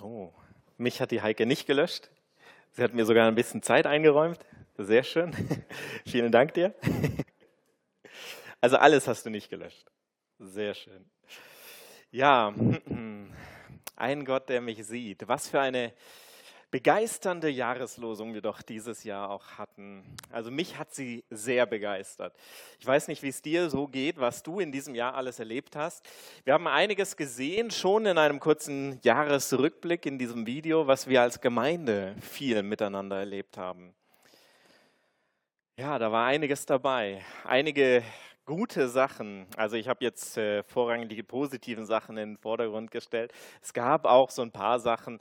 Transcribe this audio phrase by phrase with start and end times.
[0.00, 0.32] So,
[0.78, 2.08] mich hat die Heike nicht gelöscht.
[2.72, 4.38] Sie hat mir sogar ein bisschen Zeit eingeräumt.
[4.78, 5.34] Sehr schön.
[6.06, 6.74] Vielen Dank dir.
[8.62, 9.90] Also alles hast du nicht gelöscht.
[10.38, 11.10] Sehr schön.
[12.10, 12.54] Ja,
[13.96, 15.26] ein Gott, der mich sieht.
[15.28, 15.94] Was für eine
[16.70, 20.04] begeisternde Jahreslosung wir doch dieses Jahr auch hatten.
[20.30, 22.34] Also mich hat sie sehr begeistert.
[22.78, 25.74] Ich weiß nicht, wie es dir so geht, was du in diesem Jahr alles erlebt
[25.76, 26.08] hast.
[26.44, 31.40] Wir haben einiges gesehen, schon in einem kurzen Jahresrückblick in diesem Video, was wir als
[31.40, 33.94] Gemeinde viel miteinander erlebt haben.
[35.76, 37.24] Ja, da war einiges dabei.
[37.44, 38.02] Einige
[38.44, 39.46] gute Sachen.
[39.56, 43.32] Also ich habe jetzt äh, vorrangig die positiven Sachen in den Vordergrund gestellt.
[43.62, 45.20] Es gab auch so ein paar Sachen,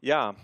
[0.00, 0.34] ja,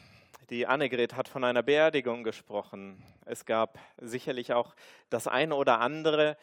[0.51, 3.03] die Annegret hat von einer Beerdigung gesprochen.
[3.27, 4.75] Es gab sicherlich auch
[5.11, 6.37] das eine oder andere,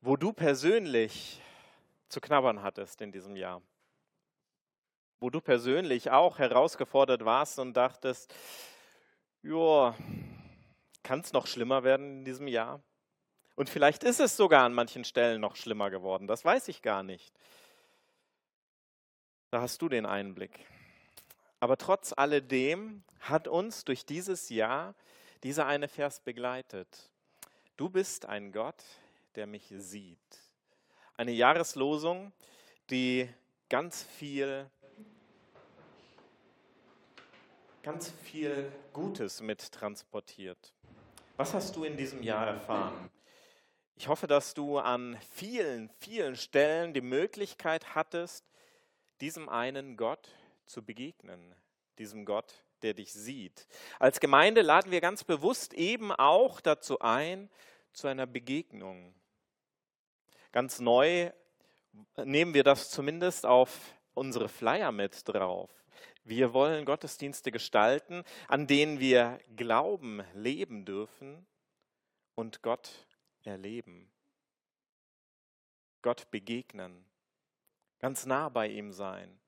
[0.00, 1.40] wo du persönlich
[2.08, 3.62] zu knabbern hattest in diesem Jahr.
[5.18, 8.34] Wo du persönlich auch herausgefordert warst und dachtest,
[9.42, 9.94] ja,
[11.02, 12.82] kann es noch schlimmer werden in diesem Jahr?
[13.54, 17.02] Und vielleicht ist es sogar an manchen Stellen noch schlimmer geworden, das weiß ich gar
[17.02, 17.32] nicht.
[19.50, 20.66] Da hast du den Einblick.
[21.62, 24.96] Aber trotz alledem hat uns durch dieses Jahr
[25.44, 26.88] dieser eine Vers begleitet.
[27.76, 28.82] Du bist ein Gott,
[29.36, 30.18] der mich sieht.
[31.16, 32.32] Eine Jahreslosung,
[32.90, 33.32] die
[33.68, 34.68] ganz viel,
[37.84, 40.74] ganz viel Gutes mit transportiert.
[41.36, 43.08] Was hast du in diesem Jahr erfahren?
[43.94, 48.44] Ich hoffe, dass du an vielen, vielen Stellen die Möglichkeit hattest,
[49.20, 50.28] diesem einen Gott
[50.66, 51.54] zu begegnen,
[51.98, 53.66] diesem Gott, der dich sieht.
[53.98, 57.50] Als Gemeinde laden wir ganz bewusst eben auch dazu ein,
[57.92, 59.14] zu einer Begegnung.
[60.50, 61.30] Ganz neu
[62.16, 65.70] nehmen wir das zumindest auf unsere Flyer mit drauf.
[66.24, 71.46] Wir wollen Gottesdienste gestalten, an denen wir Glauben leben dürfen
[72.34, 73.06] und Gott
[73.42, 74.10] erleben.
[76.00, 77.04] Gott begegnen,
[77.98, 79.41] ganz nah bei ihm sein.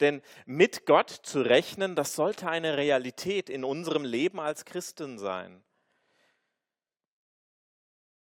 [0.00, 5.62] Denn mit Gott zu rechnen, das sollte eine Realität in unserem Leben als Christen sein.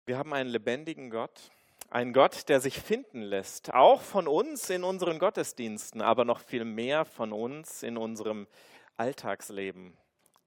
[0.06, 1.50] Wir haben einen lebendigen Gott,
[1.90, 6.64] einen Gott, der sich finden lässt, auch von uns in unseren Gottesdiensten, aber noch viel
[6.64, 8.46] mehr von uns in unserem
[8.96, 9.96] Alltagsleben.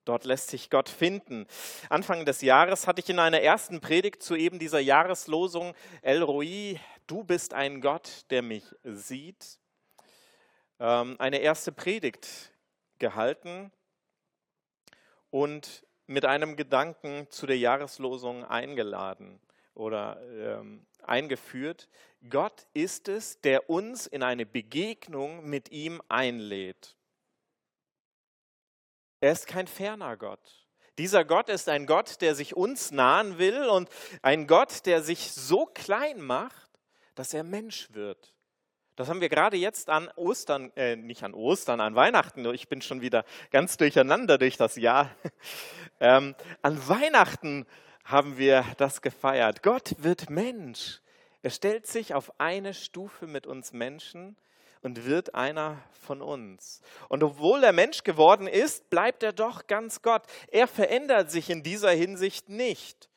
[0.03, 1.45] Dort lässt sich Gott finden.
[1.90, 6.79] Anfang des Jahres hatte ich in einer ersten Predigt zu eben dieser Jahreslosung El Roi,
[7.06, 9.59] du bist ein Gott, der mich sieht,
[10.81, 12.51] eine erste Predigt
[12.97, 13.71] gehalten
[15.29, 19.39] und mit einem Gedanken zu der Jahreslosung eingeladen
[19.75, 21.87] oder ähm, eingeführt.
[22.29, 26.95] Gott ist es, der uns in eine Begegnung mit ihm einlädt.
[29.19, 30.67] Er ist kein ferner Gott.
[30.97, 33.89] Dieser Gott ist ein Gott, der sich uns nahen will und
[34.21, 36.71] ein Gott, der sich so klein macht,
[37.15, 38.33] dass er Mensch wird.
[38.96, 42.46] Das haben wir gerade jetzt an Ostern, äh, nicht an Ostern, an Weihnachten.
[42.53, 45.09] Ich bin schon wieder ganz durcheinander durch das Jahr.
[46.03, 47.68] Ähm, an Weihnachten
[48.06, 49.62] haben wir das gefeiert.
[49.62, 51.00] Gott wird Mensch.
[51.44, 54.35] Er stellt sich auf eine Stufe mit uns Menschen
[54.81, 56.81] und wird einer von uns.
[57.08, 60.23] Und obwohl er Mensch geworden ist, bleibt er doch ganz Gott.
[60.47, 63.09] Er verändert sich in dieser Hinsicht nicht.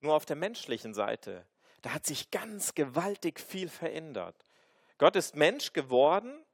[0.00, 1.44] Nur auf der menschlichen Seite.
[1.82, 4.49] Da hat sich ganz gewaltig viel verändert.
[5.00, 6.44] Gott ist Mensch geworden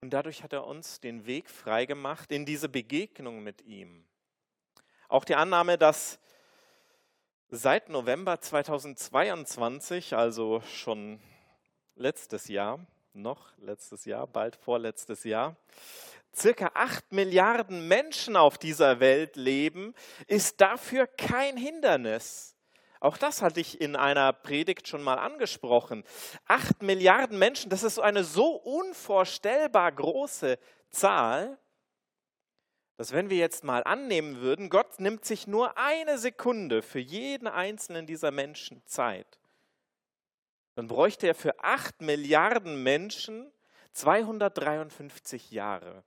[0.00, 4.06] und dadurch hat er uns den Weg freigemacht in diese Begegnung mit ihm.
[5.10, 6.18] Auch die Annahme, dass
[7.50, 11.20] seit November 2022, also schon
[11.94, 12.80] letztes Jahr,
[13.12, 15.56] noch letztes Jahr, bald vorletztes Jahr,
[16.34, 19.94] circa acht Milliarden Menschen auf dieser Welt leben,
[20.26, 22.55] ist dafür kein Hindernis.
[23.06, 26.02] Auch das hatte ich in einer Predigt schon mal angesprochen.
[26.46, 30.58] Acht Milliarden Menschen, das ist eine so unvorstellbar große
[30.90, 31.56] Zahl,
[32.96, 37.46] dass wenn wir jetzt mal annehmen würden, Gott nimmt sich nur eine Sekunde für jeden
[37.46, 39.38] einzelnen dieser Menschen Zeit,
[40.74, 43.52] dann bräuchte er für acht Milliarden Menschen
[43.92, 46.02] 253 Jahre,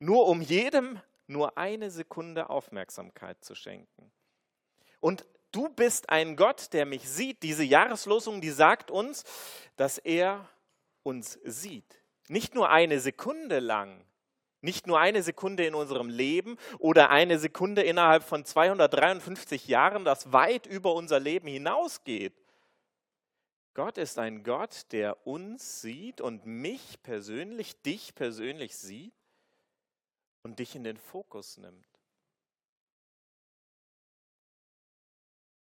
[0.00, 4.10] nur um jedem nur eine Sekunde Aufmerksamkeit zu schenken.
[4.98, 5.24] Und
[5.54, 7.42] du bist ein Gott, der mich sieht.
[7.42, 9.24] Diese Jahreslosung, die sagt uns,
[9.76, 10.48] dass er
[11.02, 12.02] uns sieht.
[12.28, 14.04] Nicht nur eine Sekunde lang,
[14.60, 20.32] nicht nur eine Sekunde in unserem Leben oder eine Sekunde innerhalb von 253 Jahren, das
[20.32, 22.32] weit über unser Leben hinausgeht.
[23.74, 29.12] Gott ist ein Gott, der uns sieht und mich persönlich, dich persönlich sieht
[30.42, 31.93] und dich in den Fokus nimmt.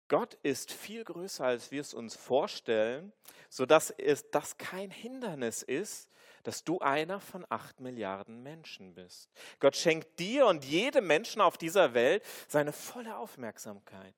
[0.09, 3.13] Gott ist viel größer, als wir es uns vorstellen,
[3.49, 6.11] sodass es das kein Hindernis ist,
[6.45, 9.31] dass du einer von acht Milliarden Menschen bist.
[9.59, 14.15] Gott schenkt dir und jedem Menschen auf dieser Welt seine volle Aufmerksamkeit.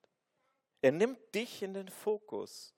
[0.81, 2.75] Er nimmt dich in den Fokus.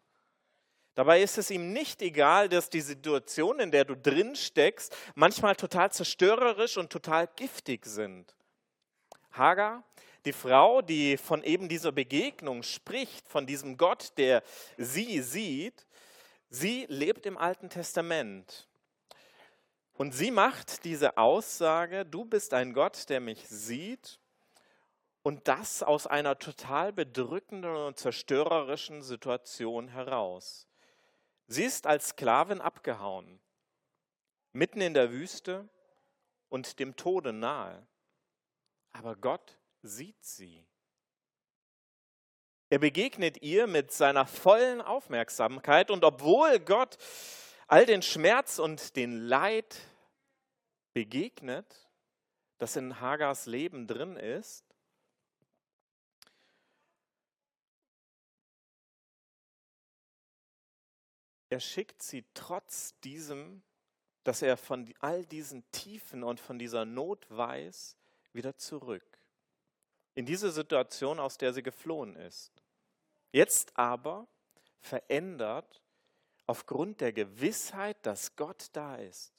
[0.95, 5.55] Dabei ist es ihm nicht egal, dass die Situation, in der du drin steckst, manchmal
[5.55, 8.35] total zerstörerisch und total giftig sind.
[9.31, 9.83] Hagar,
[10.25, 14.43] die Frau, die von eben dieser Begegnung spricht, von diesem Gott, der
[14.77, 15.87] sie sieht,
[16.49, 18.67] sie lebt im Alten Testament.
[19.93, 24.19] Und sie macht diese Aussage, du bist ein Gott, der mich sieht,
[25.23, 30.67] und das aus einer total bedrückenden und zerstörerischen Situation heraus.
[31.47, 33.39] Sie ist als Sklavin abgehauen,
[34.53, 35.69] mitten in der Wüste
[36.49, 37.85] und dem Tode nahe.
[38.93, 40.65] Aber Gott sieht sie.
[42.69, 46.97] Er begegnet ihr mit seiner vollen Aufmerksamkeit und obwohl Gott
[47.67, 49.77] all den Schmerz und den Leid
[50.93, 51.89] begegnet,
[52.59, 54.65] das in Hagars Leben drin ist,
[61.49, 63.63] er schickt sie trotz diesem,
[64.23, 67.97] dass er von all diesen Tiefen und von dieser Not weiß,
[68.31, 69.10] wieder zurück.
[70.15, 72.51] In diese Situation, aus der sie geflohen ist.
[73.31, 74.27] Jetzt aber
[74.79, 75.81] verändert
[76.47, 79.33] aufgrund der Gewissheit, dass Gott da ist.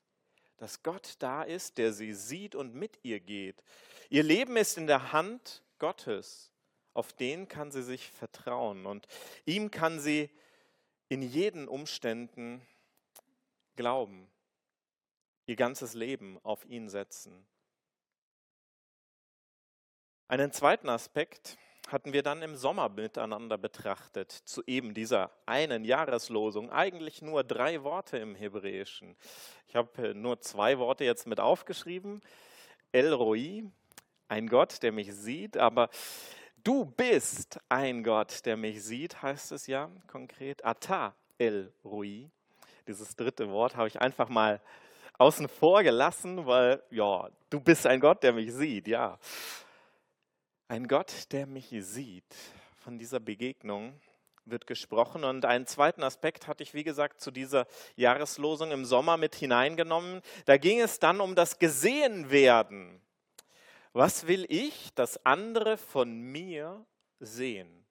[0.57, 3.63] Dass Gott da ist, der sie sieht und mit ihr geht.
[4.09, 6.51] Ihr Leben ist in der Hand Gottes.
[6.95, 9.07] Auf den kann sie sich vertrauen und
[9.45, 10.31] ihm kann sie
[11.09, 12.67] in jeden Umständen
[13.77, 14.31] glauben,
[15.47, 17.47] ihr ganzes Leben auf ihn setzen.
[20.33, 21.59] Einen zweiten Aspekt
[21.89, 26.71] hatten wir dann im Sommer miteinander betrachtet, zu eben dieser einen Jahreslosung.
[26.71, 29.15] Eigentlich nur drei Worte im Hebräischen.
[29.69, 32.23] Ich habe äh, nur zwei Worte jetzt mit aufgeschrieben.
[32.93, 33.65] El Roi,
[34.29, 35.91] ein Gott, der mich sieht, aber
[36.65, 40.65] Du bist ein Gott, der mich sieht, heißt es ja konkret.
[40.65, 42.31] Ata el Rui.
[42.89, 44.63] Dieses dritte Wort habe ich einfach mal
[45.19, 49.19] außen vor gelassen, weil, ja, du bist ein Gott, der mich sieht, ja.
[50.73, 52.35] Ein Gott, der mich sieht.
[52.77, 54.01] Von dieser Begegnung
[54.47, 55.23] wird gesprochen.
[55.23, 60.23] Und einen zweiten Aspekt hatte ich, wie gesagt, zu dieser Jahreslosung im Sommer mit hineingenommen.
[60.47, 63.03] Da ging es dann um das Gesehenwerden.
[63.93, 66.87] Was will ich, dass andere von mir
[67.21, 67.85] sehen?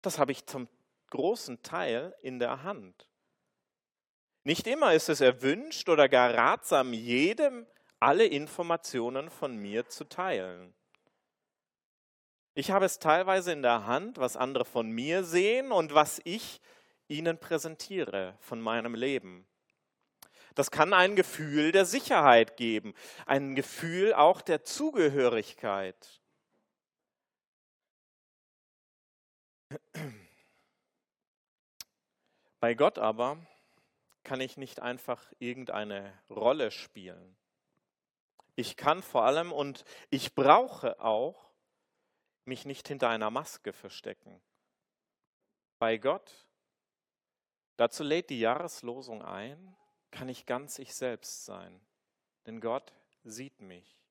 [0.00, 0.66] Das habe ich zum
[1.10, 3.06] großen Teil in der Hand.
[4.44, 7.66] Nicht immer ist es erwünscht oder gar ratsam, jedem
[8.00, 10.72] alle Informationen von mir zu teilen.
[12.58, 16.60] Ich habe es teilweise in der Hand, was andere von mir sehen und was ich
[17.06, 19.46] ihnen präsentiere von meinem Leben.
[20.56, 22.94] Das kann ein Gefühl der Sicherheit geben,
[23.26, 26.20] ein Gefühl auch der Zugehörigkeit.
[32.58, 33.38] Bei Gott aber
[34.24, 37.36] kann ich nicht einfach irgendeine Rolle spielen.
[38.56, 41.47] Ich kann vor allem und ich brauche auch
[42.48, 44.40] mich nicht hinter einer Maske verstecken.
[45.78, 46.46] Bei Gott,
[47.76, 49.76] dazu lädt die Jahreslosung ein,
[50.10, 51.80] kann ich ganz ich selbst sein.
[52.46, 54.02] Denn Gott sieht mich.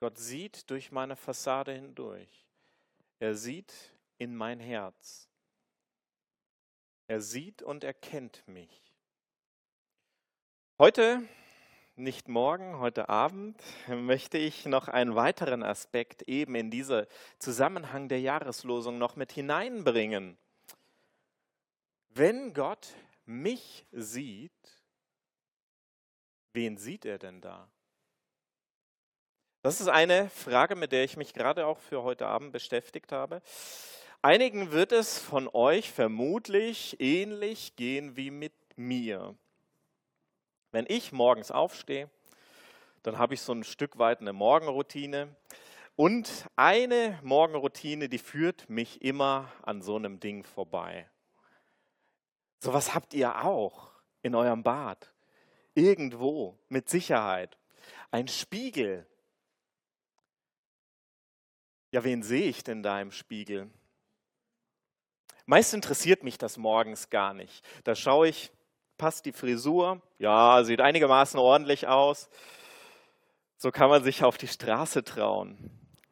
[0.00, 2.46] Gott sieht durch meine Fassade hindurch.
[3.18, 3.74] Er sieht
[4.18, 5.28] in mein Herz.
[7.08, 8.82] Er sieht und erkennt mich.
[10.78, 11.28] Heute,
[11.96, 17.06] nicht morgen, heute Abend, möchte ich noch einen weiteren Aspekt eben in diesen
[17.38, 20.38] Zusammenhang der Jahreslosung noch mit hineinbringen.
[22.08, 22.88] Wenn Gott
[23.24, 24.52] mich sieht,
[26.52, 27.68] wen sieht er denn da?
[29.62, 33.42] Das ist eine Frage, mit der ich mich gerade auch für heute Abend beschäftigt habe.
[34.20, 39.36] Einigen wird es von euch vermutlich ähnlich gehen wie mit mir.
[40.72, 42.08] Wenn ich morgens aufstehe,
[43.02, 45.36] dann habe ich so ein Stück weit eine Morgenroutine.
[45.96, 51.08] Und eine Morgenroutine, die führt mich immer an so einem Ding vorbei.
[52.58, 53.90] Sowas habt ihr auch
[54.22, 55.12] in eurem Bad.
[55.74, 57.58] Irgendwo, mit Sicherheit.
[58.10, 59.06] Ein Spiegel.
[61.90, 63.70] Ja, wen sehe ich denn da im Spiegel?
[65.44, 67.62] Meist interessiert mich das morgens gar nicht.
[67.84, 68.50] Da schaue ich,
[69.02, 70.00] passt die Frisur?
[70.18, 72.30] Ja, sieht einigermaßen ordentlich aus.
[73.56, 75.56] So kann man sich auf die Straße trauen.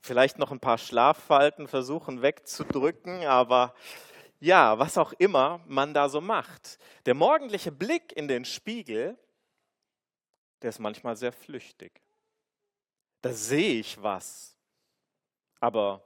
[0.01, 3.77] Vielleicht noch ein paar Schlaffalten versuchen wegzudrücken, aber
[4.41, 6.81] ja, was auch immer man da so macht.
[7.07, 9.17] Der morgendliche Blick in den Spiegel,
[10.61, 11.93] der ist manchmal sehr flüchtig.
[13.21, 14.57] Da sehe ich was.
[15.61, 16.03] Aber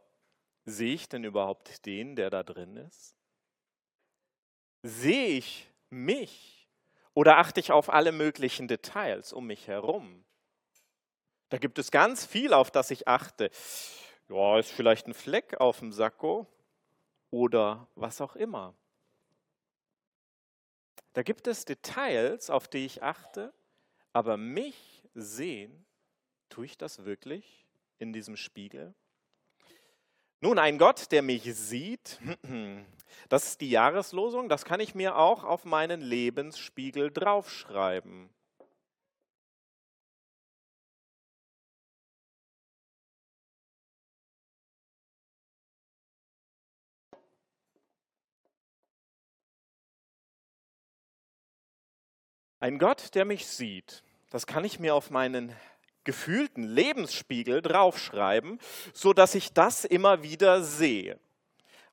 [0.66, 3.16] sehe ich denn überhaupt den, der da drin ist?
[4.82, 6.63] Sehe ich mich
[7.14, 10.24] oder achte ich auf alle möglichen Details um mich herum?
[11.48, 13.50] Da gibt es ganz viel, auf das ich achte.
[14.28, 16.46] Ja, ist vielleicht ein Fleck auf dem Sakko
[17.30, 18.74] oder was auch immer.
[21.12, 23.54] Da gibt es Details, auf die ich achte,
[24.12, 25.86] aber mich sehen,
[26.48, 27.66] tue ich das wirklich
[27.98, 28.94] in diesem Spiegel?
[30.44, 32.20] Nun, ein Gott, der mich sieht,
[33.30, 38.28] das ist die Jahreslosung, das kann ich mir auch auf meinen Lebensspiegel draufschreiben.
[52.60, 55.56] Ein Gott, der mich sieht, das kann ich mir auf meinen
[56.04, 58.58] gefühlten Lebensspiegel draufschreiben,
[58.92, 61.18] so dass ich das immer wieder sehe.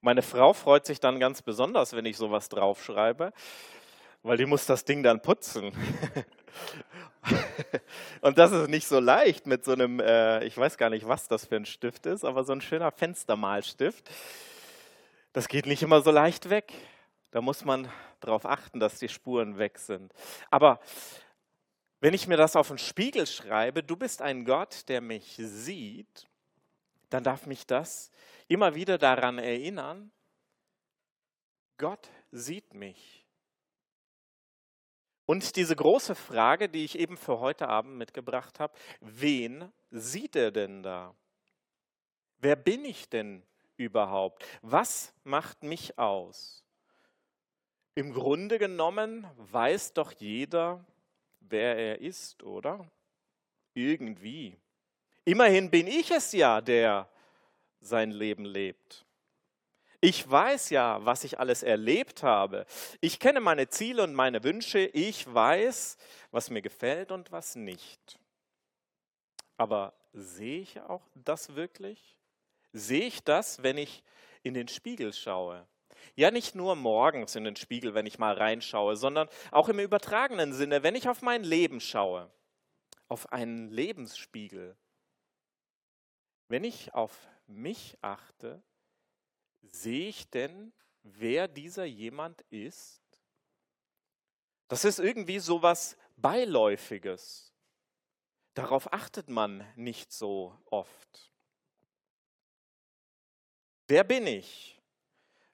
[0.02, 3.32] Meine Frau freut sich dann ganz besonders, wenn ich sowas draufschreibe,
[4.24, 5.72] weil die muss das Ding dann putzen.
[8.22, 11.28] Und das ist nicht so leicht mit so einem, äh, ich weiß gar nicht, was
[11.28, 14.10] das für ein Stift ist, aber so ein schöner Fenstermalstift.
[15.34, 16.74] Das geht nicht immer so leicht weg.
[17.32, 17.88] Da muss man
[18.20, 20.12] darauf achten, dass die Spuren weg sind.
[20.50, 20.80] Aber
[22.02, 26.28] wenn ich mir das auf den Spiegel schreibe, du bist ein Gott, der mich sieht,
[27.10, 28.12] dann darf mich das
[28.48, 30.12] immer wieder daran erinnern,
[31.78, 33.26] Gott sieht mich.
[35.26, 40.52] Und diese große Frage, die ich eben für heute Abend mitgebracht habe, wen sieht er
[40.52, 41.16] denn da?
[42.40, 43.44] Wer bin ich denn
[43.78, 44.44] überhaupt?
[44.62, 46.66] Was macht mich aus?
[47.94, 50.84] Im Grunde genommen weiß doch jeder,
[51.42, 52.90] wer er ist, oder?
[53.74, 54.58] Irgendwie.
[55.26, 57.08] Immerhin bin ich es ja, der
[57.80, 59.06] sein Leben lebt.
[60.04, 62.66] Ich weiß ja, was ich alles erlebt habe.
[63.02, 64.80] Ich kenne meine Ziele und meine Wünsche.
[64.80, 65.98] Ich weiß,
[66.32, 68.20] was mir gefällt und was nicht.
[69.58, 72.18] Aber sehe ich auch das wirklich?
[72.74, 74.04] Sehe ich das, wenn ich
[74.42, 75.68] in den Spiegel schaue?
[76.16, 80.54] Ja, nicht nur morgens in den Spiegel, wenn ich mal reinschaue, sondern auch im übertragenen
[80.54, 82.32] Sinne, wenn ich auf mein Leben schaue,
[83.08, 84.78] auf einen Lebensspiegel.
[86.48, 88.62] Wenn ich auf mich achte,
[89.62, 93.02] sehe ich denn, wer dieser jemand ist?
[94.68, 97.54] Das ist irgendwie so was Beiläufiges.
[98.54, 101.32] Darauf achtet man nicht so oft.
[103.88, 104.81] Wer bin ich?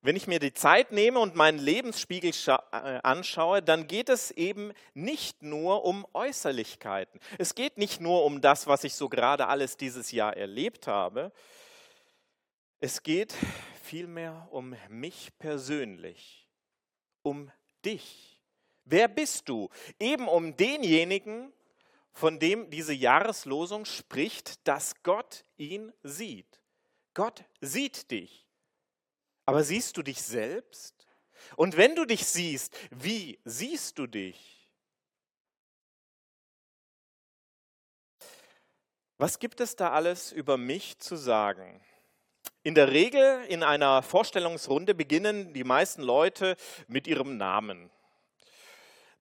[0.07, 4.71] Wenn ich mir die Zeit nehme und meinen Lebensspiegel äh, anschaue, dann geht es eben
[4.93, 7.19] nicht nur um Äußerlichkeiten.
[7.37, 11.33] Es geht nicht nur um das, was ich so gerade alles dieses Jahr erlebt habe.
[12.79, 13.35] Es geht
[13.83, 16.47] vielmehr um mich persönlich,
[17.21, 17.51] um
[17.83, 18.41] dich.
[18.85, 19.67] Wer bist du?
[19.99, 21.51] Eben um denjenigen,
[22.13, 26.61] von dem diese Jahreslosung spricht, dass Gott ihn sieht.
[27.13, 28.46] Gott sieht dich.
[29.47, 31.07] Aber siehst du dich selbst?
[31.55, 34.69] Und wenn du dich siehst, wie siehst du dich?
[39.17, 41.81] Was gibt es da alles über mich zu sagen?
[42.61, 47.89] In der Regel in einer Vorstellungsrunde beginnen die meisten Leute mit ihrem Namen.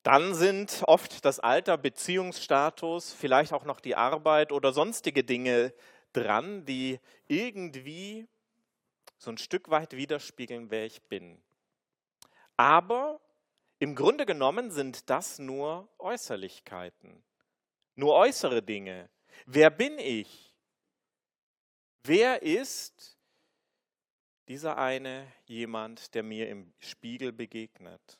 [0.02, 5.72] Dann sind oft das Alter, Beziehungsstatus, vielleicht auch noch die Arbeit oder sonstige Dinge
[6.12, 8.26] dran, die irgendwie
[9.18, 11.42] so ein Stück weit widerspiegeln, wer ich bin.
[12.56, 13.20] Aber
[13.78, 17.22] im Grunde genommen sind das nur Äußerlichkeiten,
[17.94, 19.10] nur äußere Dinge.
[19.44, 20.54] Wer bin ich?
[22.02, 23.18] Wer ist
[24.48, 28.18] dieser eine jemand, der mir im Spiegel begegnet?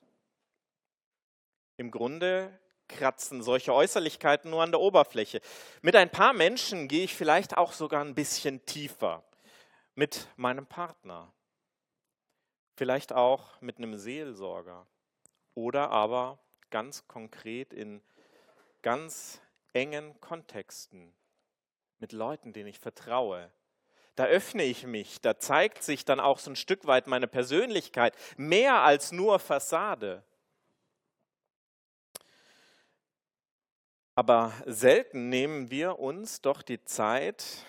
[1.78, 5.40] Im Grunde kratzen solche Äußerlichkeiten nur an der Oberfläche.
[5.82, 9.25] Mit ein paar Menschen gehe ich vielleicht auch sogar ein bisschen tiefer
[9.96, 11.32] mit meinem Partner,
[12.76, 14.86] vielleicht auch mit einem Seelsorger
[15.54, 16.38] oder aber
[16.70, 18.02] ganz konkret in
[18.82, 19.40] ganz
[19.72, 21.12] engen Kontexten
[21.98, 23.50] mit Leuten, denen ich vertraue.
[24.16, 28.14] Da öffne ich mich, da zeigt sich dann auch so ein Stück weit meine Persönlichkeit,
[28.36, 30.22] mehr als nur Fassade.
[34.14, 37.64] Aber selten nehmen wir uns doch die Zeit,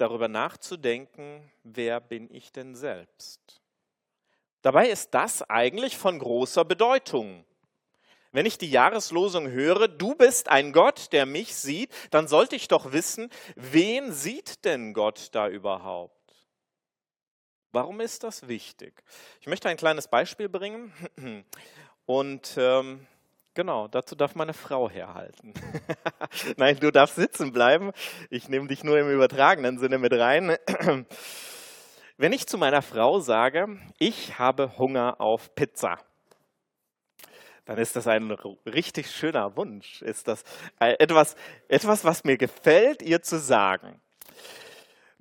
[0.00, 3.60] darüber nachzudenken, wer bin ich denn selbst?
[4.62, 7.44] Dabei ist das eigentlich von großer Bedeutung.
[8.32, 12.68] Wenn ich die Jahreslosung höre, du bist ein Gott, der mich sieht, dann sollte ich
[12.68, 16.14] doch wissen, wen sieht denn Gott da überhaupt?
[17.72, 19.02] Warum ist das wichtig?
[19.40, 20.92] Ich möchte ein kleines Beispiel bringen
[22.06, 23.06] und ähm,
[23.54, 25.54] genau, dazu darf meine Frau herhalten.
[26.56, 27.92] Nein, du darfst sitzen bleiben.
[28.30, 30.56] Ich nehme dich nur im übertragenen Sinne mit rein.
[32.16, 35.98] Wenn ich zu meiner Frau sage, ich habe Hunger auf Pizza,
[37.64, 38.30] dann ist das ein
[38.66, 40.02] richtig schöner Wunsch.
[40.02, 40.42] Ist das
[40.80, 41.36] äh, etwas,
[41.68, 44.00] etwas, was mir gefällt, ihr zu sagen.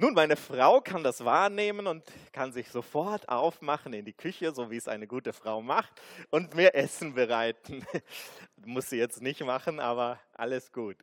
[0.01, 4.71] Nun, meine Frau kann das wahrnehmen und kann sich sofort aufmachen in die Küche, so
[4.71, 5.91] wie es eine gute Frau macht,
[6.29, 7.85] und mir Essen bereiten.
[8.65, 10.95] Muss sie jetzt nicht machen, aber alles gut.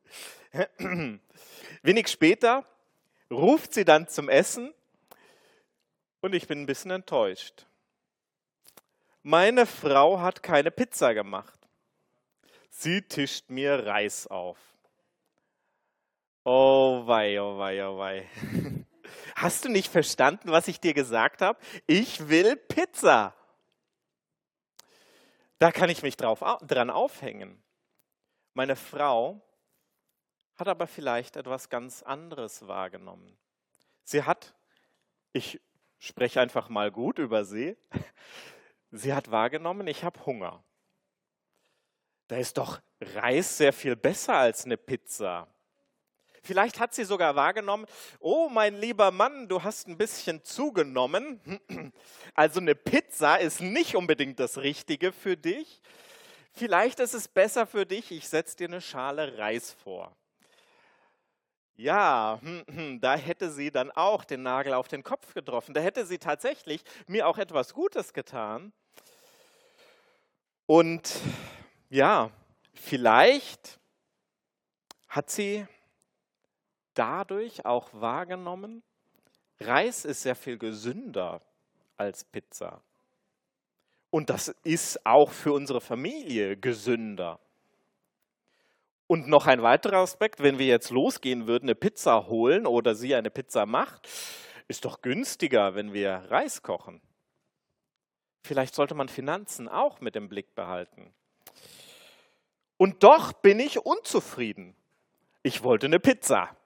[1.83, 2.65] Wenig später
[3.31, 4.73] ruft sie dann zum Essen
[6.23, 7.67] und ich bin ein bisschen enttäuscht.
[9.23, 11.59] Meine Frau hat keine Pizza gemacht.
[12.71, 14.57] Sie tischt mir Reis auf.
[16.45, 18.27] Oh wei, oh wei, oh wei.
[19.37, 21.59] Hast du nicht verstanden, was ich dir gesagt habe?
[21.87, 23.35] Ich will Pizza.
[25.59, 27.63] Da kann ich mich drauf, dran aufhängen.
[28.55, 29.43] Meine Frau
[30.57, 33.37] hat aber vielleicht etwas ganz anderes wahrgenommen.
[34.05, 34.55] Sie hat,
[35.35, 35.61] ich
[35.99, 37.77] spreche einfach mal gut über sie,
[38.91, 40.65] Sie hat wahrgenommen, ich habe Hunger.
[42.29, 45.47] Da ist doch Reis sehr viel besser als eine Pizza.
[46.47, 47.87] Vielleicht hat sie sogar wahrgenommen,
[48.21, 51.41] oh mein lieber Mann, du hast ein bisschen zugenommen.
[52.35, 55.81] Also eine Pizza ist nicht unbedingt das Richtige für dich.
[56.53, 60.15] Vielleicht ist es besser für dich, ich setze dir eine Schale Reis vor.
[61.77, 65.73] Ja, hm, hm, da hätte sie dann auch den Nagel auf den Kopf getroffen.
[65.73, 68.73] Da hätte sie tatsächlich mir auch etwas Gutes getan.
[70.67, 71.21] Und
[71.89, 72.31] ja,
[72.75, 73.79] vielleicht
[75.09, 75.67] hat sie
[76.97, 78.83] dadurch auch wahrgenommen,
[79.61, 81.41] Reis ist sehr viel gesünder
[81.97, 82.83] als Pizza.
[84.11, 87.39] Und das ist auch für unsere Familie gesünder.
[89.07, 93.15] Und noch ein weiterer Aspekt, wenn wir jetzt losgehen würden, eine Pizza holen oder sie
[93.15, 94.09] eine Pizza macht,
[94.69, 97.01] ist doch günstiger, wenn wir Reis kochen.
[98.43, 101.13] Vielleicht sollte man Finanzen auch mit im Blick behalten.
[102.77, 104.75] Und doch bin ich unzufrieden.
[105.43, 106.57] Ich wollte eine Pizza.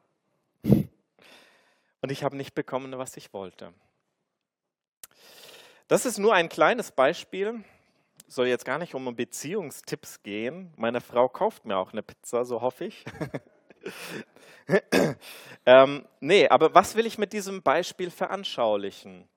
[2.00, 3.72] Und ich habe nicht bekommen, was ich wollte.
[5.88, 7.64] Das ist nur ein kleines Beispiel
[8.30, 10.72] soll jetzt gar nicht um Beziehungstipps gehen.
[10.76, 13.04] Meine Frau kauft mir auch eine Pizza, so hoffe ich.
[15.66, 19.28] ähm, nee, aber was will ich mit diesem Beispiel veranschaulichen?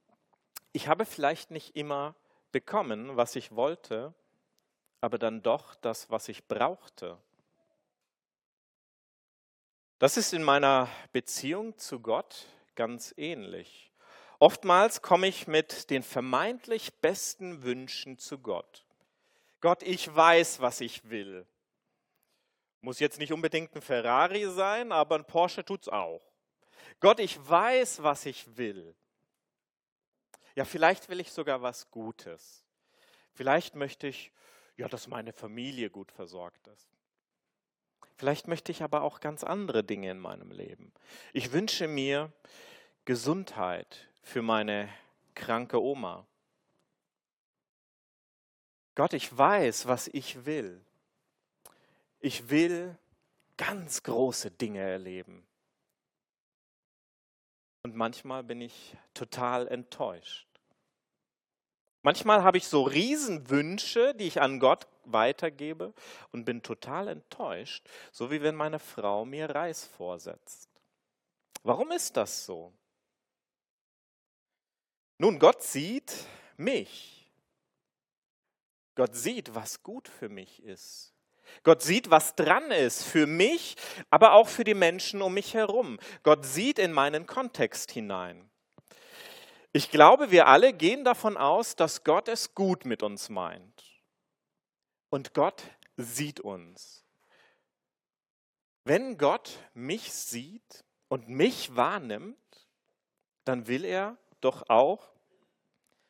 [0.73, 2.15] Ich habe vielleicht nicht immer
[2.51, 4.13] bekommen, was ich wollte,
[5.01, 7.17] aber dann doch das, was ich brauchte.
[10.03, 13.89] Das ist in meiner Beziehung zu Gott ganz ähnlich.
[14.37, 18.85] Oftmals komme ich mit den vermeintlich besten Wünschen zu Gott.
[19.61, 21.47] Gott, ich weiß, was ich will.
[22.81, 26.33] Muss jetzt nicht unbedingt ein Ferrari sein, aber ein Porsche tut es auch.
[26.99, 28.93] Gott, ich weiß, was ich will.
[30.53, 32.65] Ja, vielleicht will ich sogar was Gutes.
[33.31, 34.33] Vielleicht möchte ich,
[34.75, 36.92] ja, dass meine Familie gut versorgt ist.
[38.23, 40.93] Vielleicht möchte ich aber auch ganz andere Dinge in meinem Leben.
[41.33, 42.31] Ich wünsche mir
[43.03, 44.87] Gesundheit für meine
[45.35, 46.25] kranke Oma.
[48.95, 50.79] Gott, ich weiß, was ich will.
[52.21, 52.97] Ich will
[53.57, 55.45] ganz große Dinge erleben.
[57.81, 60.47] Und manchmal bin ich total enttäuscht.
[62.03, 65.93] Manchmal habe ich so Riesenwünsche, die ich an Gott weitergebe
[66.31, 70.69] und bin total enttäuscht, so wie wenn meine Frau mir Reis vorsetzt.
[71.63, 72.73] Warum ist das so?
[75.17, 76.13] Nun, Gott sieht
[76.57, 77.31] mich.
[78.95, 81.13] Gott sieht, was gut für mich ist.
[81.63, 83.75] Gott sieht, was dran ist für mich,
[84.09, 85.99] aber auch für die Menschen um mich herum.
[86.23, 88.49] Gott sieht in meinen Kontext hinein.
[89.71, 93.92] Ich glaube, wir alle gehen davon aus, dass Gott es gut mit uns meint.
[95.13, 95.61] Und Gott
[95.95, 97.05] sieht uns.
[98.83, 102.35] Wenn Gott mich sieht und mich wahrnimmt,
[103.45, 105.11] dann will er doch auch,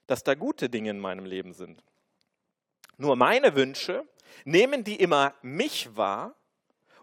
[0.08, 1.84] dass da gute Dinge in meinem Leben sind.
[2.96, 4.08] Nur meine Wünsche,
[4.46, 6.34] nehmen die immer mich wahr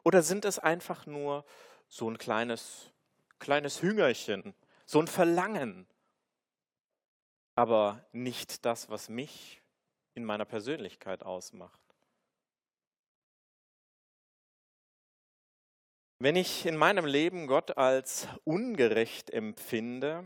[0.03, 1.45] oder sind es einfach nur
[1.87, 2.93] so ein kleines,
[3.39, 4.55] kleines Hüngerchen,
[4.87, 5.87] so ein Verlangen,
[7.57, 9.61] aber nicht das, was mich
[10.15, 11.80] in meiner Persönlichkeit ausmacht?
[16.23, 20.23] Wenn ich in meinem Leben Gott als ungerecht empfinde,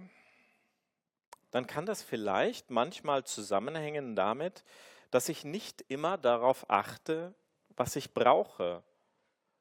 [1.52, 4.64] dann kann das vielleicht manchmal zusammenhängen damit,
[5.12, 7.32] dass ich nicht immer darauf achte,
[7.76, 8.82] was ich brauche,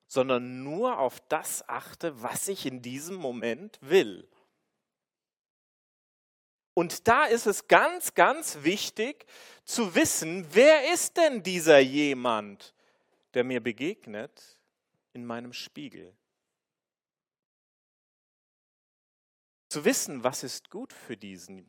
[0.07, 4.27] sondern nur auf das achte, was ich in diesem Moment will.
[6.73, 9.27] Und da ist es ganz, ganz wichtig
[9.65, 12.73] zu wissen, wer ist denn dieser jemand,
[13.35, 14.57] der mir begegnet
[15.13, 16.11] in meinem Spiegel?
[19.73, 21.67] Zu wissen, was ist gut für diesen.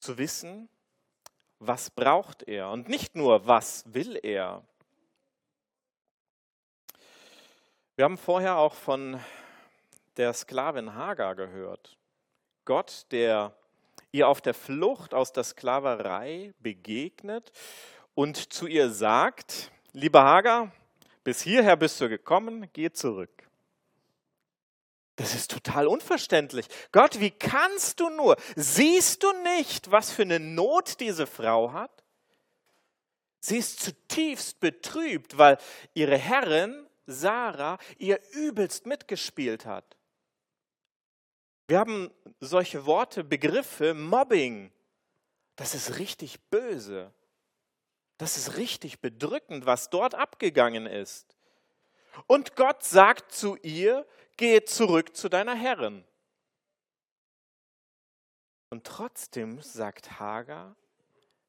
[0.00, 0.68] Zu wissen,
[1.60, 4.66] was braucht er und nicht nur, was will er.
[7.94, 9.20] Wir haben vorher auch von
[10.16, 11.96] der Sklavin Hagar gehört.
[12.64, 13.54] Gott, der
[14.10, 17.52] ihr auf der Flucht aus der Sklaverei begegnet
[18.16, 20.72] und zu ihr sagt, liebe Hagar,
[21.22, 23.39] bis hierher bist du gekommen, geh zurück.
[25.20, 26.66] Das ist total unverständlich.
[26.92, 28.36] Gott, wie kannst du nur?
[28.56, 31.90] Siehst du nicht, was für eine Not diese Frau hat?
[33.38, 35.58] Sie ist zutiefst betrübt, weil
[35.92, 39.98] ihre Herrin Sarah ihr übelst mitgespielt hat.
[41.68, 44.72] Wir haben solche Worte, Begriffe, Mobbing.
[45.54, 47.12] Das ist richtig böse.
[48.16, 51.36] Das ist richtig bedrückend, was dort abgegangen ist.
[52.26, 54.06] Und Gott sagt zu ihr,
[54.40, 56.02] geh zurück zu deiner Herrin.
[58.70, 60.76] Und trotzdem sagt Hagar,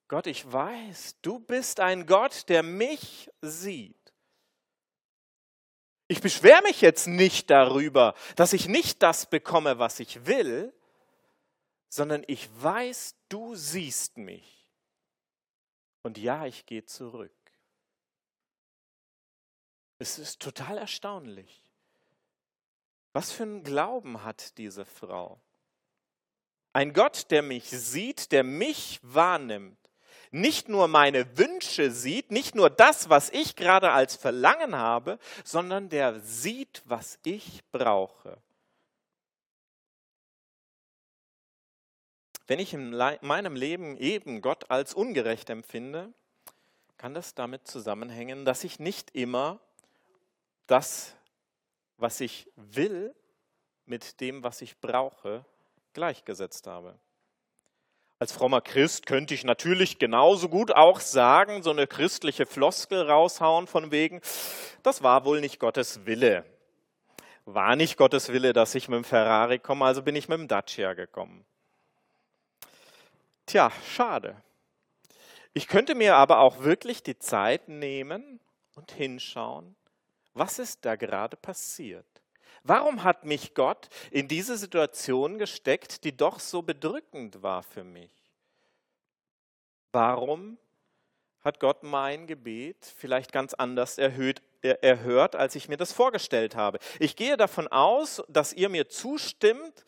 [0.09, 3.95] Gott, ich weiß, du bist ein Gott, der mich sieht.
[6.09, 10.73] Ich beschwere mich jetzt nicht darüber, dass ich nicht das bekomme, was ich will,
[11.87, 14.67] sondern ich weiß, du siehst mich.
[16.03, 17.31] Und ja, ich gehe zurück.
[19.97, 21.70] Es ist total erstaunlich.
[23.13, 25.41] Was für einen Glauben hat diese Frau?
[26.73, 29.77] Ein Gott, der mich sieht, der mich wahrnimmt,
[30.31, 35.89] nicht nur meine Wünsche sieht, nicht nur das, was ich gerade als Verlangen habe, sondern
[35.89, 38.37] der sieht, was ich brauche.
[42.47, 46.13] Wenn ich in meinem Leben eben Gott als ungerecht empfinde,
[46.97, 49.59] kann das damit zusammenhängen, dass ich nicht immer
[50.67, 51.15] das
[52.01, 53.13] was ich will,
[53.85, 55.45] mit dem, was ich brauche,
[55.93, 56.97] gleichgesetzt habe.
[58.19, 63.67] Als frommer Christ könnte ich natürlich genauso gut auch sagen, so eine christliche Floskel raushauen
[63.67, 64.21] von wegen,
[64.83, 66.45] das war wohl nicht Gottes Wille.
[67.45, 70.47] War nicht Gottes Wille, dass ich mit dem Ferrari komme, also bin ich mit dem
[70.47, 71.45] Dacia gekommen.
[73.47, 74.41] Tja, schade.
[75.53, 78.39] Ich könnte mir aber auch wirklich die Zeit nehmen
[78.75, 79.75] und hinschauen,
[80.33, 82.05] was ist da gerade passiert?
[82.63, 88.11] Warum hat mich Gott in diese Situation gesteckt, die doch so bedrückend war für mich?
[89.91, 90.57] Warum
[91.41, 96.77] hat Gott mein Gebet vielleicht ganz anders erhöht, erhört, als ich mir das vorgestellt habe?
[96.99, 99.83] Ich gehe davon aus, dass ihr mir zustimmt,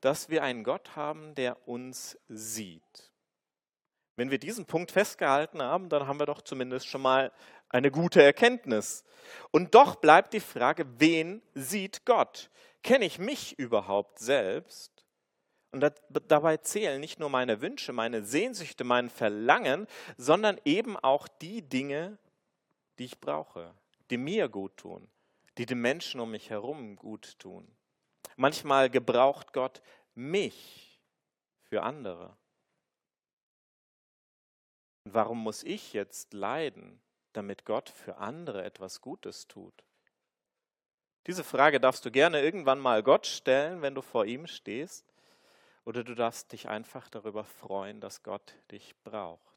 [0.00, 3.12] dass wir einen Gott haben, der uns sieht.
[4.16, 7.32] Wenn wir diesen Punkt festgehalten haben, dann haben wir doch zumindest schon mal
[7.68, 9.04] eine gute Erkenntnis.
[9.50, 12.50] Und doch bleibt die Frage, wen sieht Gott?
[12.82, 14.96] Kenne ich mich überhaupt selbst?
[15.72, 15.92] Und
[16.28, 22.18] dabei zählen nicht nur meine Wünsche, meine Sehnsüchte, mein Verlangen, sondern eben auch die Dinge,
[22.98, 23.74] die ich brauche,
[24.10, 25.10] die mir gut tun,
[25.58, 27.76] die den Menschen um mich herum gut tun.
[28.36, 29.82] Manchmal gebraucht Gott
[30.14, 31.02] mich
[31.62, 32.36] für andere.
[35.04, 37.00] Warum muss ich jetzt leiden?
[37.36, 39.84] Damit Gott für andere etwas Gutes tut?
[41.26, 45.04] Diese Frage darfst du gerne irgendwann mal Gott stellen, wenn du vor ihm stehst,
[45.84, 49.56] oder du darfst dich einfach darüber freuen, dass Gott dich braucht.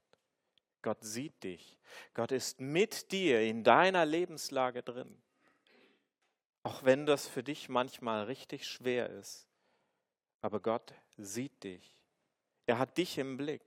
[0.81, 1.77] Gott sieht dich.
[2.13, 5.21] Gott ist mit dir in deiner Lebenslage drin.
[6.63, 9.47] Auch wenn das für dich manchmal richtig schwer ist.
[10.41, 11.97] Aber Gott sieht dich.
[12.65, 13.63] Er hat dich im Blick.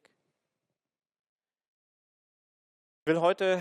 [3.00, 3.60] Ich will heute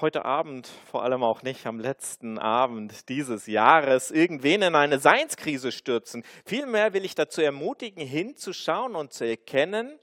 [0.00, 5.72] heute Abend, vor allem auch nicht am letzten Abend dieses Jahres, irgendwen in eine Seinskrise
[5.72, 6.24] stürzen.
[6.44, 9.98] Vielmehr will ich dazu ermutigen, hinzuschauen und zu erkennen,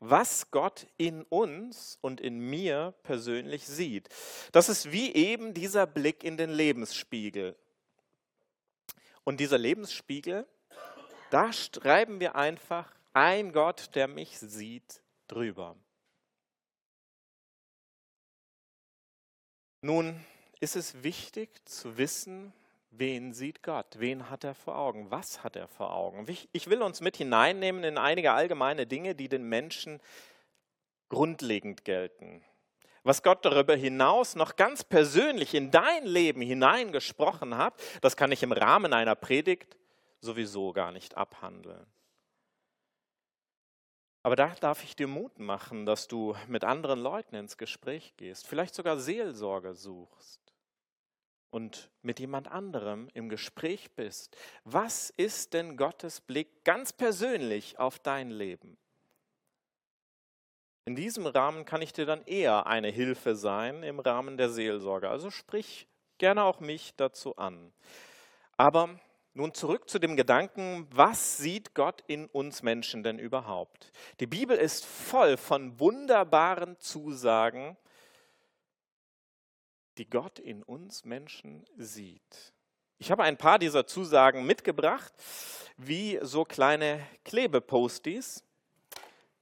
[0.00, 4.08] was Gott in uns und in mir persönlich sieht.
[4.52, 7.56] Das ist wie eben dieser Blick in den Lebensspiegel.
[9.24, 10.46] Und dieser Lebensspiegel,
[11.30, 15.76] da schreiben wir einfach ein Gott, der mich sieht, drüber.
[19.80, 20.24] Nun
[20.60, 22.52] ist es wichtig zu wissen,
[22.90, 26.26] wen sieht Gott, wen hat er vor Augen, was hat er vor Augen.
[26.52, 30.00] Ich will uns mit hineinnehmen in einige allgemeine Dinge, die den Menschen
[31.08, 32.42] grundlegend gelten.
[33.04, 38.42] Was Gott darüber hinaus noch ganz persönlich in dein Leben hineingesprochen hat, das kann ich
[38.42, 39.76] im Rahmen einer Predigt
[40.20, 41.86] sowieso gar nicht abhandeln.
[44.22, 48.46] Aber da darf ich dir Mut machen, dass du mit anderen Leuten ins Gespräch gehst,
[48.46, 50.40] vielleicht sogar Seelsorge suchst
[51.50, 54.36] und mit jemand anderem im Gespräch bist.
[54.64, 58.76] Was ist denn Gottes Blick ganz persönlich auf dein Leben?
[60.84, 65.10] In diesem Rahmen kann ich dir dann eher eine Hilfe sein im Rahmen der Seelsorge.
[65.10, 67.72] Also sprich gerne auch mich dazu an.
[68.56, 68.98] Aber
[69.38, 73.92] nun zurück zu dem Gedanken, was sieht Gott in uns Menschen denn überhaupt?
[74.18, 77.76] Die Bibel ist voll von wunderbaren Zusagen,
[79.96, 82.52] die Gott in uns Menschen sieht.
[82.98, 85.12] Ich habe ein paar dieser Zusagen mitgebracht,
[85.76, 88.42] wie so kleine Klebeposties,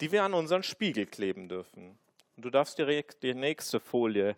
[0.02, 1.98] die wir an unseren Spiegel kleben dürfen.
[2.36, 4.36] Du darfst direkt die nächste Folie,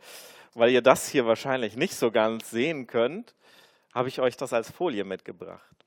[0.54, 3.34] weil ihr das hier wahrscheinlich nicht so ganz sehen könnt,
[3.94, 5.84] habe ich euch das als Folie mitgebracht.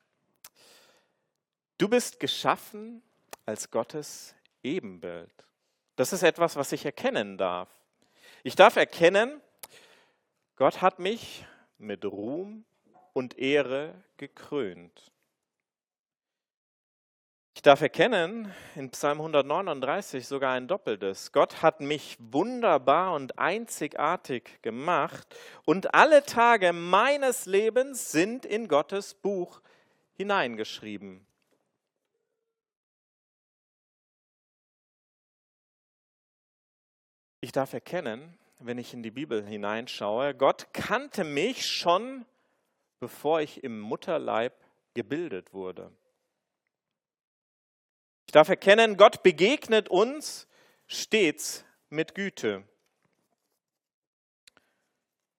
[1.78, 3.02] Du bist geschaffen
[3.46, 5.34] als Gottes Ebenbild.
[5.96, 7.70] Das ist etwas, was ich erkennen darf.
[8.44, 9.42] Ich darf erkennen,
[10.56, 11.46] Gott hat mich
[11.78, 12.66] mit Ruhm
[13.14, 15.12] und Ehre gekrönt.
[17.62, 21.32] Ich darf erkennen, in Psalm 139 sogar ein doppeltes.
[21.32, 29.14] Gott hat mich wunderbar und einzigartig gemacht und alle Tage meines Lebens sind in Gottes
[29.14, 29.62] Buch
[30.14, 31.24] hineingeschrieben.
[37.42, 42.26] Ich darf erkennen, wenn ich in die Bibel hineinschaue, Gott kannte mich schon,
[43.00, 44.56] bevor ich im Mutterleib
[44.96, 45.92] gebildet wurde.
[48.32, 50.48] Ich darf erkennen, Gott begegnet uns
[50.88, 52.64] stets mit Güte.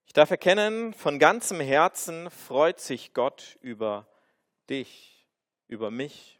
[0.04, 4.06] Ich darf erkennen, von ganzem Herzen freut sich Gott über
[4.68, 5.26] dich,
[5.68, 6.38] über mich.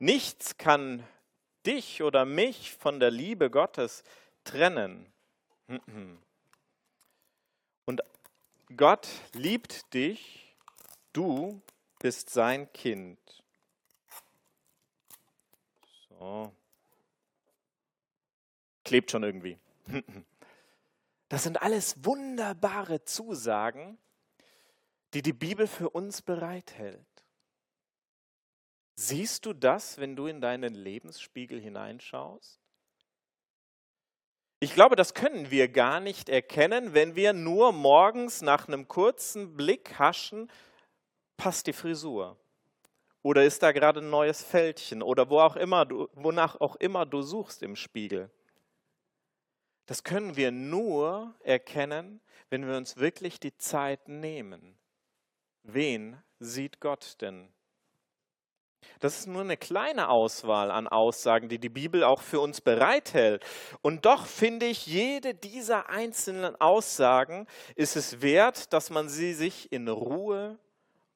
[0.00, 1.06] Nichts kann
[1.64, 4.02] dich oder mich von der Liebe Gottes
[4.42, 5.06] trennen.
[7.84, 8.00] Und
[8.76, 10.52] Gott liebt dich,
[11.12, 11.62] du
[12.00, 13.39] bist sein Kind.
[16.20, 16.52] Oh.
[18.84, 19.58] Klebt schon irgendwie.
[21.28, 23.98] Das sind alles wunderbare Zusagen,
[25.14, 27.06] die die Bibel für uns bereithält.
[28.96, 32.60] Siehst du das, wenn du in deinen Lebensspiegel hineinschaust?
[34.58, 39.56] Ich glaube, das können wir gar nicht erkennen, wenn wir nur morgens nach einem kurzen
[39.56, 40.50] Blick haschen,
[41.36, 42.36] passt die Frisur.
[43.22, 45.02] Oder ist da gerade ein neues Fältchen?
[45.02, 48.30] Oder wo auch immer du, wonach auch immer du suchst im Spiegel.
[49.86, 54.78] Das können wir nur erkennen, wenn wir uns wirklich die Zeit nehmen.
[55.62, 57.52] Wen sieht Gott denn?
[59.00, 63.44] Das ist nur eine kleine Auswahl an Aussagen, die die Bibel auch für uns bereithält.
[63.82, 69.70] Und doch finde ich, jede dieser einzelnen Aussagen ist es wert, dass man sie sich
[69.70, 70.58] in Ruhe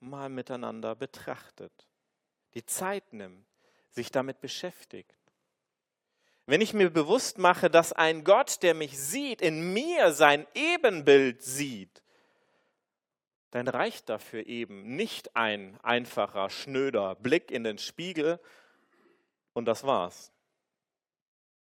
[0.00, 1.88] mal miteinander betrachtet
[2.54, 3.46] die Zeit nimmt,
[3.90, 5.14] sich damit beschäftigt.
[6.46, 11.42] Wenn ich mir bewusst mache, dass ein Gott, der mich sieht, in mir sein Ebenbild
[11.42, 12.02] sieht,
[13.50, 18.40] dann reicht dafür eben nicht ein einfacher, schnöder Blick in den Spiegel
[19.52, 20.32] und das war's.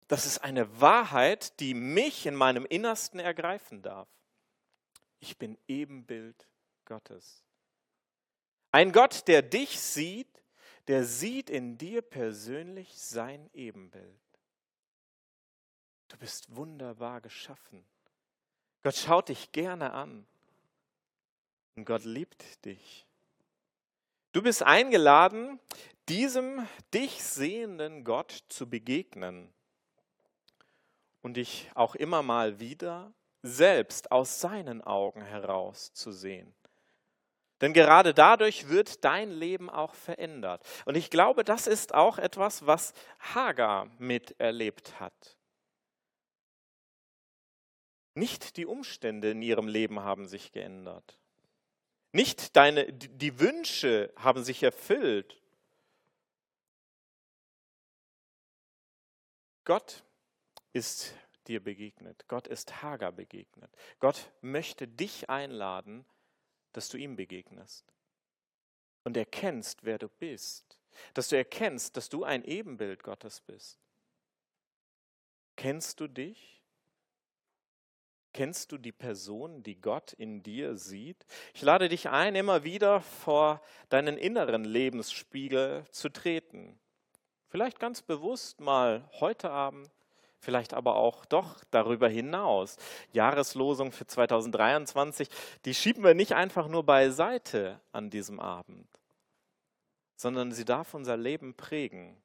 [0.07, 4.09] Das ist eine Wahrheit, die mich in meinem Innersten ergreifen darf.
[5.19, 6.47] Ich bin Ebenbild
[6.85, 7.43] Gottes.
[8.71, 10.44] Ein Gott, der dich sieht,
[10.89, 14.21] der sieht in dir persönlich sein Ebenbild.
[16.09, 17.85] Du bist wunderbar geschaffen.
[18.83, 20.27] Gott schaut dich gerne an.
[21.77, 23.07] Und Gott liebt dich.
[24.33, 25.59] Du bist eingeladen,
[26.09, 29.53] diesem dich sehenden Gott zu begegnen
[31.23, 36.55] und dich auch immer mal wieder selbst aus seinen Augen heraus zu sehen.
[37.65, 40.63] Denn gerade dadurch wird dein Leben auch verändert.
[40.85, 45.39] Und ich glaube, das ist auch etwas, was Hagar miterlebt hat.
[48.13, 51.19] Nicht die Umstände in ihrem Leben haben sich geändert.
[52.13, 55.41] Nicht deine, die Wünsche haben sich erfüllt.
[59.65, 60.05] Gott
[60.75, 61.15] ist
[61.47, 62.27] dir begegnet.
[62.29, 63.75] Gott ist Hagar begegnet.
[64.01, 66.05] Gott möchte dich einladen,
[66.75, 67.85] dass du ihm begegnest
[69.05, 70.79] und erkennst, wer du bist,
[71.15, 73.79] dass du erkennst, dass du ein Ebenbild Gottes bist.
[75.57, 76.63] Kennst du dich?
[78.33, 81.25] Kennst du die Person, die Gott in dir sieht?
[81.55, 86.81] Ich lade dich ein, immer wieder vor deinen inneren Lebensspiegel zu treten.
[87.47, 89.89] Vielleicht ganz bewusst mal heute Abend,
[90.45, 92.77] vielleicht aber auch doch darüber hinaus.
[93.13, 95.29] Jahreslosung für 2023,
[95.65, 98.87] die schieben wir nicht einfach nur beiseite an diesem Abend,
[100.15, 102.17] sondern sie darf unser Leben prägen.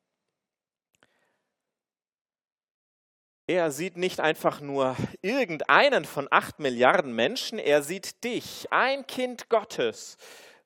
[3.47, 9.49] Er sieht nicht einfach nur irgendeinen von acht Milliarden Menschen, er sieht dich, ein Kind
[9.49, 10.17] Gottes,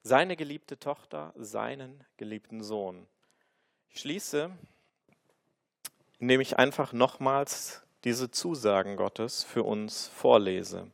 [0.01, 3.07] seine geliebte Tochter, seinen geliebten Sohn.
[3.87, 4.51] Ich schließe
[6.23, 10.89] indem ich einfach nochmals diese Zusagen Gottes für uns vorlese.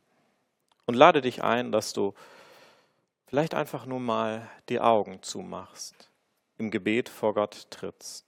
[0.86, 2.14] Und lade dich ein, dass du
[3.28, 6.10] vielleicht einfach nur mal die Augen zumachst,
[6.58, 8.26] im Gebet vor Gott trittst.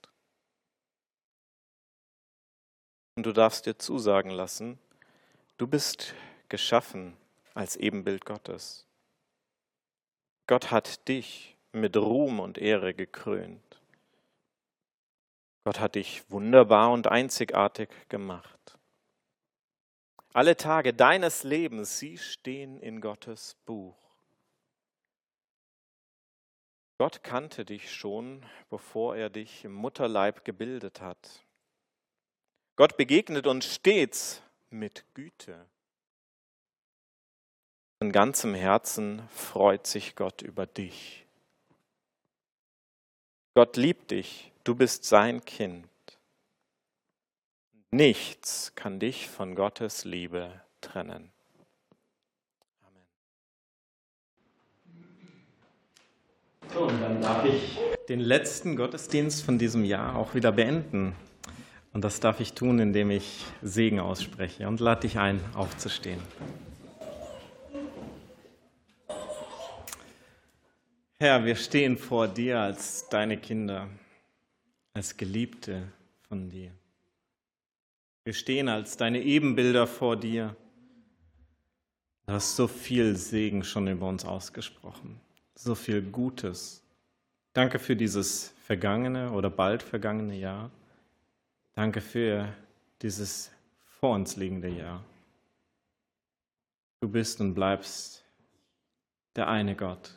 [3.17, 4.79] Und du darfst dir zusagen lassen,
[5.57, 6.15] du bist
[6.49, 7.17] geschaffen
[7.53, 8.87] als Ebenbild Gottes.
[10.47, 13.82] Gott hat dich mit Ruhm und Ehre gekrönt.
[15.65, 18.79] Gott hat dich wunderbar und einzigartig gemacht.
[20.33, 23.97] Alle Tage deines Lebens, sie stehen in Gottes Buch.
[26.99, 31.45] Gott kannte dich schon, bevor er dich im Mutterleib gebildet hat.
[32.77, 35.67] Gott begegnet uns stets mit Güte.
[37.99, 41.27] Von ganzem Herzen freut sich Gott über dich.
[43.55, 45.89] Gott liebt dich Du bist sein Kind.
[47.91, 51.33] Nichts kann dich von Gottes Liebe trennen.
[52.81, 53.03] Amen.
[56.73, 57.77] So, und dann darf ich
[58.09, 61.17] den letzten Gottesdienst von diesem Jahr auch wieder beenden.
[61.93, 66.21] Und das darf ich tun, indem ich Segen ausspreche und lade dich ein, aufzustehen.
[71.19, 73.89] Herr, wir stehen vor dir als deine Kinder
[74.95, 75.89] als Geliebte
[76.29, 76.71] von dir.
[78.25, 80.57] Wir stehen als deine Ebenbilder vor dir.
[82.27, 85.21] Du hast so viel Segen schon über uns ausgesprochen,
[85.55, 86.83] so viel Gutes.
[87.53, 90.71] Danke für dieses vergangene oder bald vergangene Jahr.
[91.75, 92.55] Danke für
[93.03, 93.51] dieses
[94.01, 95.05] vor uns liegende Jahr.
[97.01, 98.25] Du bist und bleibst
[99.35, 100.17] der eine Gott.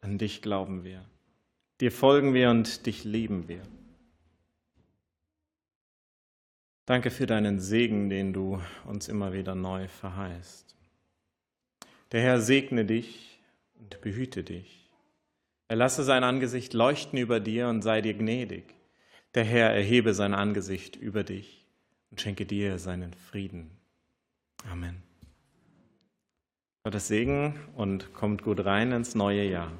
[0.00, 1.04] An dich glauben wir.
[1.80, 3.62] Dir folgen wir und dich lieben wir.
[6.86, 10.76] Danke für deinen Segen, den du uns immer wieder neu verheißt.
[12.12, 13.40] Der Herr segne dich
[13.74, 14.88] und behüte dich.
[15.66, 18.72] Er lasse sein Angesicht leuchten über dir und sei dir gnädig.
[19.34, 21.66] Der Herr erhebe sein Angesicht über dich
[22.12, 23.72] und schenke dir seinen Frieden.
[24.70, 25.02] Amen.
[26.84, 29.72] Gottes Segen und kommt gut rein ins neue Jahr.